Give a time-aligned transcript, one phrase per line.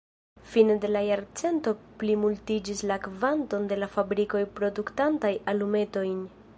[0.51, 6.23] Fine de la jarcento plimultiĝis la kvanto de la fabrikoj produktantaj alumetojn.